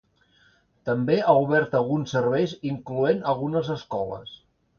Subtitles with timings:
[0.89, 4.35] També ha obert alguns serveis incloent algunes escoles.